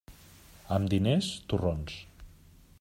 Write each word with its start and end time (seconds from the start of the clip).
Amb 0.77 0.87
diners, 0.95 1.29
torrons. 1.53 2.01